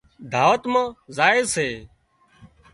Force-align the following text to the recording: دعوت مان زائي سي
دعوت 0.31 0.61
مان 0.71 0.85
زائي 1.15 1.41
سي 1.53 1.69